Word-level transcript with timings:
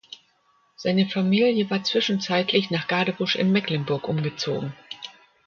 Seine 0.77 1.05
Familie 1.07 1.69
war 1.69 1.83
zwischenzeitlich 1.83 2.71
nach 2.71 2.87
Gadebusch 2.87 3.35
in 3.35 3.51
Mecklenburg 3.51 4.09
umgezogen. 4.09 4.73